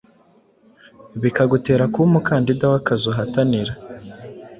[1.21, 3.71] bikagutera kuba umukandida wakazi uhatanira